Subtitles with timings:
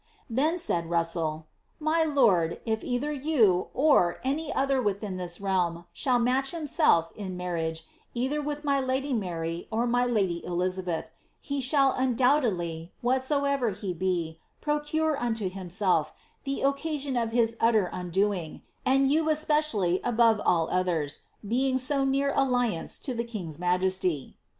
[0.31, 1.45] Then said Russell, ^
[1.79, 7.37] My lord, if either you, or, any other within this realm shall match himself, in
[7.37, 7.85] marriage,
[8.15, 14.39] either with my lady Mary or my lady Elizabeth, he shall undoubtedly, whatsoever he be,
[14.59, 16.11] procure unto himself
[16.45, 22.03] the occasion of his utter undoing, and you especially, above all others, being of so
[22.05, 24.35] near alliance to the king's majesty."